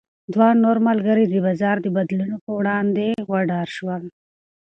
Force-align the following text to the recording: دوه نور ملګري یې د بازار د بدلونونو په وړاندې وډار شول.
دوه 0.33 0.47
نور 0.63 0.77
ملګري 0.87 1.21
یې 1.25 1.29
د 1.31 1.35
بازار 1.45 1.77
د 1.81 1.87
بدلونونو 1.95 2.37
په 2.45 2.51
وړاندې 2.59 3.07
وډار 3.31 3.67
شول. 3.77 4.03